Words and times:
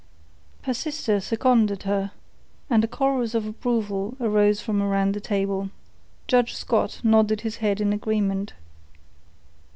Her 0.63 0.73
sister 0.73 1.19
seconded 1.19 1.83
her, 1.83 2.11
and 2.71 2.83
a 2.83 2.87
chorus 2.87 3.35
of 3.35 3.45
approval 3.45 4.17
arose 4.19 4.59
from 4.59 4.81
around 4.81 5.13
the 5.13 5.19
table. 5.19 5.69
Judge 6.27 6.55
Scott 6.55 7.01
nodded 7.03 7.41
his 7.41 7.57
head 7.57 7.79
in 7.79 7.93
agreement. 7.93 8.53